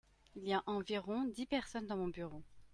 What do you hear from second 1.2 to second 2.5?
dix personnes dans mon bureau.